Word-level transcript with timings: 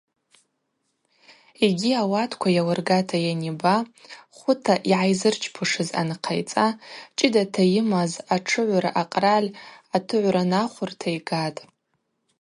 Йгьи 1.65 1.91
ауатква 2.01 2.49
йалыргата 2.57 3.17
йаниба, 3.25 3.75
хвыта 4.35 4.75
йгӏайзырчпушыз 4.91 5.89
анхъайцӏа, 5.99 6.67
чӏыдата 7.17 7.63
йымаз 7.73 8.11
атшыгӏвра 8.35 8.89
акъраль 9.01 9.49
атыгӏвранахвырта 9.95 11.09
йгатӏ. 11.17 11.59